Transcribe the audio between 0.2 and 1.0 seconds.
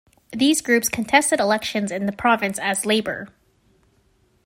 These groups